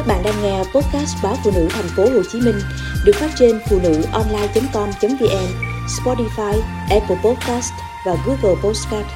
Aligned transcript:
Các 0.00 0.06
bạn 0.06 0.22
đang 0.24 0.42
nghe 0.42 0.58
podcast 0.58 1.16
báo 1.22 1.34
phụ 1.44 1.50
nữ 1.54 1.66
thành 1.70 1.84
phố 1.96 2.02
Hồ 2.02 2.22
Chí 2.32 2.40
Minh 2.40 2.54
được 3.04 3.12
phát 3.14 3.30
trên 3.38 3.58
phụ 3.70 3.78
nữ 3.82 4.02
online.com.vn, 4.12 5.48
Spotify, 5.86 6.60
Apple 6.90 7.16
Podcast 7.24 7.72
và 8.06 8.16
Google 8.26 8.60
Podcast. 8.62 9.06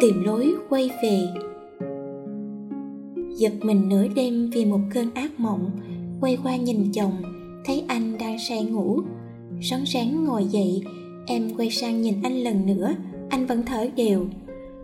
Tìm 0.00 0.24
lối 0.24 0.54
quay 0.68 0.90
về. 1.02 1.26
Giật 3.36 3.52
mình 3.62 3.88
nửa 3.88 4.06
đêm 4.08 4.50
vì 4.50 4.64
một 4.64 4.80
cơn 4.94 5.14
ác 5.14 5.40
mộng 5.40 5.70
Quay 6.20 6.38
qua 6.42 6.56
nhìn 6.56 6.92
chồng 6.92 7.22
Thấy 7.64 7.84
anh 7.88 8.18
đang 8.18 8.36
say 8.48 8.64
ngủ. 8.64 9.00
Sáng 9.62 9.86
sáng 9.86 10.24
ngồi 10.24 10.44
dậy 10.44 10.82
Em 11.26 11.50
quay 11.56 11.70
sang 11.70 12.02
nhìn 12.02 12.14
anh 12.22 12.38
lần 12.38 12.66
nữa 12.66 12.94
Anh 13.30 13.46
vẫn 13.46 13.62
thở 13.66 13.86
đều. 13.96 14.26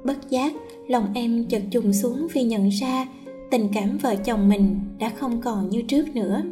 Bất 0.04 0.30
giác 0.30 0.52
lòng 0.90 1.06
em 1.14 1.44
chợt 1.44 1.62
trùng 1.70 1.92
xuống 1.92 2.26
vì 2.32 2.42
nhận 2.42 2.68
ra 2.68 3.06
tình 3.50 3.68
cảm 3.74 3.98
vợ 3.98 4.16
chồng 4.16 4.48
mình 4.48 4.80
đã 4.98 5.08
không 5.08 5.40
còn 5.40 5.70
như 5.70 5.82
trước 5.82 6.14
nữa. 6.14 6.42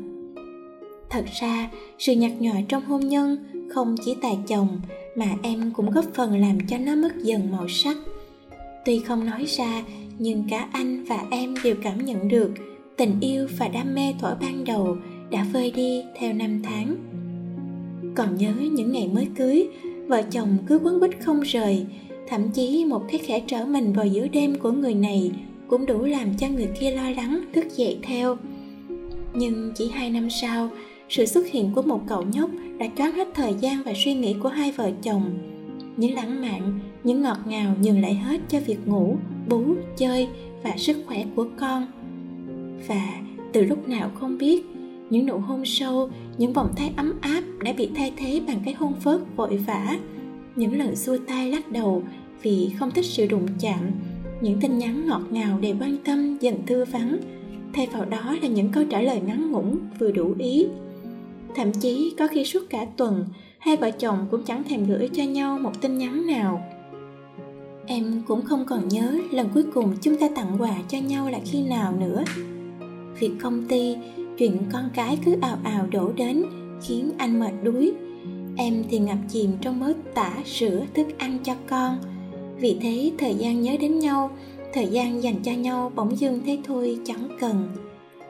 Thật 1.11 1.25
ra, 1.41 1.71
sự 1.99 2.13
nhạt 2.13 2.33
nhòa 2.41 2.55
trong 2.69 2.85
hôn 2.85 3.01
nhân 3.01 3.39
không 3.71 3.97
chỉ 4.05 4.17
tại 4.23 4.39
chồng 4.49 4.81
mà 5.17 5.27
em 5.43 5.73
cũng 5.77 5.91
góp 5.91 6.05
phần 6.15 6.41
làm 6.41 6.59
cho 6.67 6.79
nó 6.79 6.95
mất 6.95 7.17
dần 7.23 7.51
màu 7.51 7.69
sắc. 7.69 7.97
Tuy 8.85 8.99
không 8.99 9.27
nói 9.27 9.45
ra, 9.45 9.83
nhưng 10.19 10.45
cả 10.51 10.69
anh 10.73 11.05
và 11.05 11.27
em 11.31 11.55
đều 11.65 11.75
cảm 11.83 12.05
nhận 12.05 12.29
được 12.29 12.51
tình 12.97 13.21
yêu 13.21 13.49
và 13.59 13.69
đam 13.69 13.95
mê 13.95 14.15
thuở 14.21 14.37
ban 14.41 14.65
đầu 14.65 14.97
đã 15.31 15.47
vơi 15.53 15.71
đi 15.71 16.03
theo 16.19 16.33
năm 16.33 16.63
tháng. 16.63 16.97
Còn 18.15 18.37
nhớ 18.37 18.53
những 18.73 18.93
ngày 18.93 19.09
mới 19.15 19.29
cưới, 19.37 19.69
vợ 20.07 20.23
chồng 20.31 20.59
cứ 20.67 20.79
quấn 20.79 21.01
quýt 21.01 21.11
không 21.21 21.41
rời 21.41 21.87
thậm 22.29 22.51
chí 22.51 22.85
một 22.85 23.03
cái 23.09 23.19
khẽ 23.19 23.41
trở 23.47 23.67
mình 23.67 23.93
vào 23.93 24.07
giữa 24.07 24.29
đêm 24.29 24.59
của 24.59 24.71
người 24.73 24.95
này 24.95 25.31
cũng 25.69 25.87
đủ 25.87 26.05
làm 26.05 26.35
cho 26.35 26.49
người 26.49 26.69
kia 26.81 26.91
lo 26.91 27.11
lắng, 27.11 27.45
thức 27.53 27.67
dậy 27.77 27.99
theo. 28.03 28.37
Nhưng 29.35 29.73
chỉ 29.75 29.89
hai 29.89 30.11
năm 30.11 30.31
sau, 30.31 30.69
sự 31.09 31.27
xuất 31.27 31.47
hiện 31.47 31.71
của 31.75 31.83
một 31.83 32.01
cậu 32.07 32.23
nhóc 32.23 32.51
đã 32.79 32.87
choáng 32.97 33.13
hết 33.13 33.29
thời 33.35 33.55
gian 33.61 33.83
và 33.83 33.93
suy 34.05 34.15
nghĩ 34.15 34.35
của 34.43 34.49
hai 34.49 34.73
vợ 34.73 34.91
chồng. 35.03 35.39
Những 35.97 36.15
lãng 36.15 36.41
mạn, 36.41 36.81
những 37.05 37.23
ngọt 37.23 37.39
ngào 37.47 37.75
nhường 37.81 38.01
lại 38.01 38.15
hết 38.15 38.41
cho 38.49 38.61
việc 38.67 38.87
ngủ, 38.87 39.17
bú, 39.49 39.63
chơi 39.97 40.29
và 40.63 40.75
sức 40.77 40.97
khỏe 41.07 41.25
của 41.37 41.47
con. 41.57 41.87
Và 42.89 43.21
từ 43.53 43.65
lúc 43.65 43.89
nào 43.89 44.11
không 44.15 44.39
biết, 44.39 44.65
những 45.11 45.27
nụ 45.27 45.39
hôn 45.39 45.65
sâu, 45.65 46.11
những 46.39 46.53
vòng 46.53 46.73
tay 46.77 46.93
ấm 46.97 47.13
áp 47.21 47.43
đã 47.63 47.73
bị 47.73 47.89
thay 47.95 48.13
thế 48.17 48.41
bằng 48.47 48.61
cái 48.65 48.75
hôn 48.75 48.95
phớt 49.01 49.21
vội 49.37 49.57
vã. 49.57 49.97
Những 50.57 50.79
lần 50.79 50.97
xua 50.97 51.19
tay 51.27 51.51
lắc 51.51 51.73
đầu 51.73 52.03
vì 52.43 52.71
không 52.79 52.91
thích 52.91 53.05
sự 53.05 53.27
đụng 53.27 53.47
chạm. 53.61 53.91
Những 54.41 54.61
tin 54.61 54.79
nhắn 54.79 55.07
ngọt 55.07 55.23
ngào 55.31 55.59
để 55.61 55.75
quan 55.81 55.97
tâm 56.05 56.39
dần 56.41 56.55
thư 56.67 56.85
vắng 56.85 57.19
thay 57.73 57.87
vào 57.87 58.05
đó 58.05 58.37
là 58.43 58.49
những 58.49 58.69
câu 58.73 58.85
trả 58.91 59.01
lời 59.01 59.21
ngắn 59.27 59.51
ngủn, 59.51 59.79
vừa 59.99 60.11
đủ 60.11 60.35
ý. 60.39 60.67
Thậm 61.55 61.73
chí 61.73 62.15
có 62.19 62.29
khi 62.29 62.45
suốt 62.45 62.63
cả 62.71 62.87
tuần, 62.97 63.25
hai 63.59 63.77
vợ 63.77 63.91
chồng 63.91 64.27
cũng 64.31 64.43
chẳng 64.43 64.65
thèm 64.65 64.87
gửi 64.87 65.09
cho 65.13 65.23
nhau 65.23 65.59
một 65.59 65.81
tin 65.81 65.99
nhắn 65.99 66.27
nào. 66.27 66.63
Em 67.87 68.23
cũng 68.27 68.43
không 68.43 68.65
còn 68.65 68.89
nhớ 68.89 69.19
lần 69.31 69.49
cuối 69.55 69.65
cùng 69.75 69.97
chúng 70.01 70.17
ta 70.17 70.29
tặng 70.37 70.57
quà 70.59 70.75
cho 70.89 70.99
nhau 70.99 71.31
là 71.31 71.39
khi 71.45 71.63
nào 71.63 71.95
nữa. 72.01 72.25
Việc 73.19 73.33
công 73.43 73.65
ty, 73.69 73.97
chuyện 74.39 74.63
con 74.73 74.91
cái 74.95 75.19
cứ 75.25 75.37
ào 75.41 75.59
ào 75.65 75.87
đổ 75.91 76.13
đến, 76.17 76.45
khiến 76.83 77.11
anh 77.19 77.41
mệt 77.41 77.53
đuối. 77.63 77.93
Em 78.57 78.85
thì 78.91 78.99
ngập 78.99 79.19
chìm 79.29 79.51
trong 79.61 79.81
mớ 79.81 79.93
tả 80.15 80.33
sữa 80.45 80.85
thức 80.95 81.07
ăn 81.19 81.39
cho 81.45 81.55
con 81.69 81.99
vì 82.61 82.77
thế, 82.81 83.13
thời 83.19 83.35
gian 83.35 83.63
nhớ 83.63 83.77
đến 83.81 83.99
nhau, 83.99 84.31
thời 84.73 84.87
gian 84.87 85.23
dành 85.23 85.43
cho 85.43 85.53
nhau 85.53 85.93
bỗng 85.95 86.19
dưng 86.19 86.41
thế 86.47 86.59
thôi 86.65 86.99
chẳng 87.05 87.29
cần. 87.41 87.69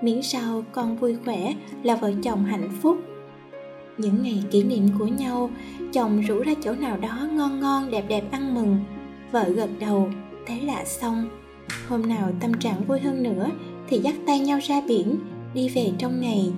Miễn 0.02 0.22
sao 0.22 0.62
con 0.72 0.96
vui 0.96 1.16
khỏe 1.24 1.54
là 1.82 1.96
vợ 1.96 2.12
chồng 2.22 2.44
hạnh 2.44 2.68
phúc. 2.82 2.96
Những 3.98 4.22
ngày 4.22 4.42
kỷ 4.50 4.62
niệm 4.62 4.88
của 4.98 5.06
nhau, 5.06 5.50
chồng 5.92 6.20
rủ 6.20 6.38
ra 6.42 6.54
chỗ 6.64 6.72
nào 6.72 6.96
đó 6.96 7.28
ngon 7.32 7.60
ngon, 7.60 7.90
đẹp 7.90 8.04
đẹp 8.08 8.30
ăn 8.30 8.54
mừng. 8.54 8.76
Vợ 9.32 9.48
gật 9.48 9.70
đầu, 9.80 10.10
thế 10.46 10.60
là 10.60 10.84
xong. 10.84 11.28
Hôm 11.88 12.08
nào 12.08 12.32
tâm 12.40 12.54
trạng 12.54 12.84
vui 12.84 13.00
hơn 13.00 13.22
nữa 13.22 13.50
thì 13.88 13.98
dắt 13.98 14.14
tay 14.26 14.40
nhau 14.40 14.58
ra 14.62 14.82
biển, 14.88 15.16
đi 15.54 15.68
về 15.68 15.90
trong 15.98 16.20
ngày. 16.20 16.52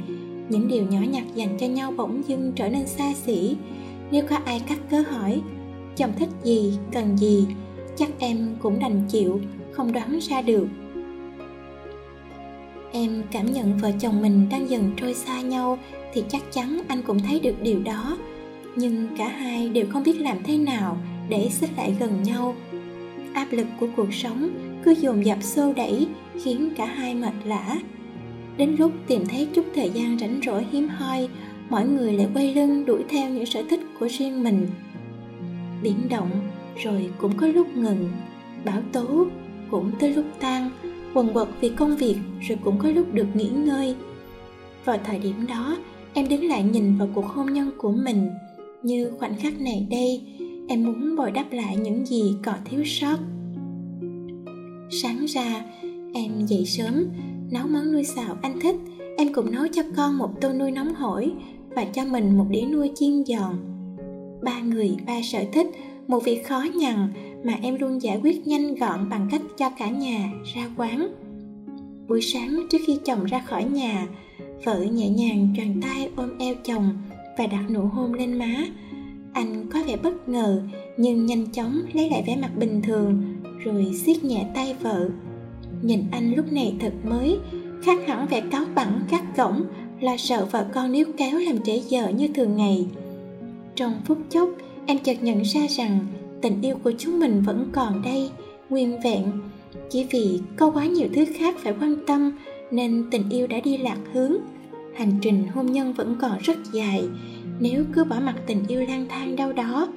Những 0.49 0.69
điều 0.69 0.85
nhỏ 0.85 1.01
nhặt 1.11 1.25
dành 1.35 1.57
cho 1.61 1.67
nhau 1.67 1.93
bỗng 1.97 2.23
dưng 2.29 2.53
trở 2.57 2.69
nên 2.69 2.87
xa 2.87 3.15
xỉ. 3.15 3.57
Nếu 4.11 4.25
có 4.31 4.37
ai 4.45 4.61
cắt 4.69 4.79
cớ 4.91 5.03
hỏi, 5.11 5.41
chồng 5.97 6.13
thích 6.19 6.29
gì, 6.45 6.79
cần 6.93 7.19
gì? 7.19 7.47
Chắc 7.97 8.09
em 8.19 8.57
cũng 8.63 8.79
đành 8.79 9.03
chịu, 9.09 9.41
không 9.73 9.93
đoán 9.93 10.19
ra 10.19 10.43
được. 10.43 10.67
Em 12.93 13.23
cảm 13.33 13.53
nhận 13.53 13.79
vợ 13.79 13.93
chồng 14.01 14.23
mình 14.23 14.47
đang 14.51 14.71
dần 14.71 14.91
trôi 14.97 15.15
xa 15.15 15.41
nhau 15.41 15.79
thì 16.15 16.25
chắc 16.29 16.43
chắn 16.53 16.81
anh 16.89 17.03
cũng 17.03 17.19
thấy 17.19 17.41
được 17.41 17.63
điều 17.63 17.83
đó. 17.83 18.17
Nhưng 18.77 19.09
cả 19.19 19.29
hai 19.29 19.69
đều 19.69 19.87
không 19.91 20.03
biết 20.03 20.21
làm 20.21 20.37
thế 20.45 20.59
nào 20.59 20.97
để 21.29 21.49
xích 21.51 21.71
lại 21.77 21.97
gần 22.01 22.23
nhau. 22.23 22.55
Áp 23.35 23.47
lực 23.51 23.67
của 23.81 23.87
cuộc 23.97 24.15
sống 24.15 24.51
cứ 24.85 24.91
dồn 24.91 25.27
dập 25.27 25.43
xô 25.43 25.73
đẩy, 25.73 26.09
khiến 26.45 26.71
cả 26.77 26.87
hai 26.87 27.15
mệt 27.15 27.35
lã. 27.45 27.77
Đến 28.57 28.77
lúc 28.79 28.93
tìm 29.07 29.27
thấy 29.27 29.49
chút 29.55 29.65
thời 29.75 29.91
gian 29.91 30.19
rảnh 30.19 30.41
rỗi 30.47 30.67
hiếm 30.73 30.89
hoi 30.89 31.29
mỗi 31.69 31.89
người 31.89 32.13
lại 32.13 32.27
quay 32.35 32.55
lưng 32.55 32.85
đuổi 32.87 33.03
theo 33.09 33.31
những 33.31 33.47
sở 33.47 33.63
thích 33.71 33.81
của 34.01 34.09
riêng 34.09 34.43
mình. 34.43 34.67
Biển 35.83 35.97
động 36.11 36.31
rồi 36.77 37.11
cũng 37.19 37.37
có 37.37 37.47
lúc 37.47 37.77
ngừng, 37.77 38.09
bão 38.65 38.83
tố, 38.93 39.27
cũng 39.71 39.91
tới 40.01 40.15
lúc 40.15 40.25
tan, 40.41 40.71
quần 41.15 41.33
quật 41.33 41.49
vì 41.61 41.69
công 41.69 41.97
việc, 41.97 42.17
rồi 42.41 42.59
cũng 42.65 42.79
có 42.79 42.89
lúc 42.91 43.15
được 43.15 43.27
nghỉ 43.35 43.49
ngơi. 43.49 43.95
Vào 44.85 44.99
thời 45.05 45.19
điểm 45.19 45.47
đó, 45.49 45.77
em 46.15 46.29
đứng 46.29 46.49
lại 46.49 46.63
nhìn 46.63 46.99
vào 46.99 47.09
cuộc 47.15 47.27
hôn 47.27 47.53
nhân 47.53 47.71
của 47.79 47.93
mình. 47.93 48.31
Như 48.83 49.11
khoảnh 49.19 49.37
khắc 49.37 49.61
này 49.61 49.87
đây, 49.91 50.23
em 50.69 50.85
muốn 50.85 51.17
bồi 51.17 51.31
đắp 51.31 51.53
lại 51.53 51.77
những 51.77 52.07
gì 52.07 52.35
còn 52.45 52.55
thiếu 52.65 52.85
sót. 52.85 53.17
Sáng 54.91 55.25
ra, 55.29 55.65
em 56.15 56.47
dậy 56.47 56.67
sớm, 56.67 57.07
nấu 57.51 57.67
món 57.67 57.93
nuôi 57.93 58.05
xào 58.05 58.37
anh 58.43 58.61
thích. 58.61 58.77
Em 59.17 59.33
cũng 59.33 59.53
nấu 59.53 59.69
cho 59.73 59.83
con 59.97 60.19
một 60.19 60.41
tô 60.41 60.53
nuôi 60.53 60.71
nóng 60.71 60.95
hổi 60.95 61.33
và 61.69 61.85
cho 61.85 62.05
mình 62.05 62.39
một 62.39 62.47
đĩa 62.51 62.67
nuôi 62.67 62.91
chiên 62.95 63.25
giòn. 63.25 63.55
Ba 64.43 64.61
người, 64.61 64.97
ba 65.07 65.23
sở 65.23 65.45
thích 65.53 65.67
một 66.11 66.25
việc 66.25 66.47
khó 66.47 66.65
nhằn 66.75 67.09
mà 67.45 67.53
em 67.63 67.77
luôn 67.81 68.03
giải 68.03 68.21
quyết 68.23 68.47
nhanh 68.47 68.75
gọn 68.75 69.09
bằng 69.11 69.29
cách 69.31 69.43
cho 69.57 69.71
cả 69.71 69.89
nhà 69.89 70.33
ra 70.55 70.69
quán. 70.77 71.09
Buổi 72.09 72.23
sáng 72.23 72.67
trước 72.71 72.79
khi 72.87 72.99
chồng 73.05 73.25
ra 73.25 73.41
khỏi 73.47 73.65
nhà, 73.65 74.07
vợ 74.65 74.83
nhẹ 74.83 75.09
nhàng 75.09 75.55
tròn 75.57 75.81
tay 75.83 76.11
ôm 76.17 76.39
eo 76.39 76.55
chồng 76.65 76.99
và 77.39 77.47
đặt 77.47 77.71
nụ 77.71 77.81
hôn 77.81 78.15
lên 78.15 78.39
má. 78.39 78.65
Anh 79.33 79.67
có 79.73 79.83
vẻ 79.87 79.97
bất 79.97 80.29
ngờ 80.29 80.63
nhưng 80.97 81.27
nhanh 81.27 81.47
chóng 81.47 81.81
lấy 81.93 82.11
lại 82.11 82.25
vẻ 82.27 82.37
mặt 82.37 82.51
bình 82.57 82.83
thường 82.83 83.23
rồi 83.65 83.95
siết 83.95 84.25
nhẹ 84.25 84.47
tay 84.55 84.77
vợ. 84.81 85.09
Nhìn 85.83 86.05
anh 86.11 86.35
lúc 86.35 86.53
này 86.53 86.75
thật 86.81 86.93
mới, 87.05 87.39
khác 87.83 88.07
hẳn 88.07 88.27
vẻ 88.27 88.43
cáu 88.51 88.65
bẳn 88.75 89.01
gắt 89.11 89.37
gỏng, 89.37 89.65
lo 90.01 90.17
sợ 90.17 90.49
vợ 90.51 90.67
con 90.75 90.93
níu 90.93 91.07
kéo 91.17 91.39
làm 91.39 91.63
trễ 91.63 91.83
giờ 91.89 92.09
như 92.09 92.29
thường 92.29 92.57
ngày. 92.57 92.87
Trong 93.75 93.93
phút 94.07 94.19
chốc 94.31 94.49
em 94.91 94.99
chợt 94.99 95.23
nhận 95.23 95.43
ra 95.43 95.61
rằng 95.69 95.99
tình 96.43 96.63
yêu 96.63 96.77
của 96.85 96.93
chúng 96.99 97.21
mình 97.21 97.43
vẫn 97.47 97.69
còn 97.73 98.03
đây, 98.03 98.31
nguyên 98.71 99.01
vẹn. 99.05 99.25
Chỉ 99.91 100.07
vì 100.11 100.41
có 100.57 100.71
quá 100.71 100.87
nhiều 100.87 101.09
thứ 101.15 101.25
khác 101.35 101.55
phải 101.59 101.75
quan 101.81 101.97
tâm, 102.07 102.33
nên 102.71 103.05
tình 103.11 103.29
yêu 103.31 103.47
đã 103.47 103.61
đi 103.65 103.77
lạc 103.77 103.99
hướng. 104.13 104.37
Hành 104.97 105.13
trình 105.23 105.47
hôn 105.55 105.67
nhân 105.67 105.93
vẫn 105.93 106.17
còn 106.21 106.39
rất 106.39 106.57
dài. 106.73 107.03
Nếu 107.61 107.85
cứ 107.93 108.05
bỏ 108.05 108.17
mặc 108.21 108.35
tình 108.47 108.65
yêu 108.69 108.81
lang 108.81 109.07
thang 109.09 109.37
đâu 109.37 109.53
đó, 109.53 109.89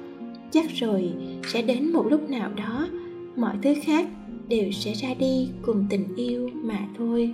chắc 0.50 0.70
rồi 0.70 1.12
sẽ 1.46 1.62
đến 1.62 1.92
một 1.92 2.06
lúc 2.10 2.30
nào 2.30 2.50
đó, 2.56 2.88
mọi 3.36 3.54
thứ 3.62 3.74
khác 3.82 4.08
đều 4.48 4.72
sẽ 4.72 4.92
ra 4.92 5.14
đi 5.14 5.48
cùng 5.62 5.86
tình 5.90 6.16
yêu 6.16 6.50
mà 6.54 6.78
thôi. 6.98 7.32